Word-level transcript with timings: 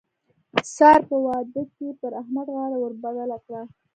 سار 0.75 0.99
په 1.09 1.15
واده 1.25 1.63
کې 1.75 1.87
پر 1.99 2.11
احمد 2.21 2.47
غاړه 2.55 2.77
ور 2.79 2.93
بدله 3.03 3.37
کړه. 3.45 3.61